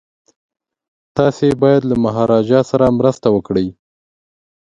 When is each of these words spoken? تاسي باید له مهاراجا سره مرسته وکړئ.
تاسي 1.17 1.49
باید 1.61 1.81
له 1.89 1.95
مهاراجا 2.05 2.59
سره 2.71 2.95
مرسته 2.99 3.27
وکړئ. 3.35 3.67